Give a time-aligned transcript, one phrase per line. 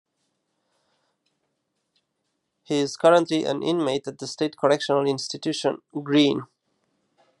[2.63, 6.47] He is currently an inmate at the State Correctional Institution- Greene.